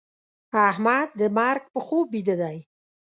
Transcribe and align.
احمد 0.69 1.07
د 1.19 1.21
مرګ 1.37 1.63
په 1.73 1.79
خوب 1.85 2.05
بيده 2.13 2.35
دی. 2.41 2.57